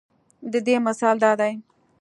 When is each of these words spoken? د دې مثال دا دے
د 0.51 0.53
دې 0.65 0.75
مثال 0.87 1.15
دا 1.23 1.31
دے 1.39 1.51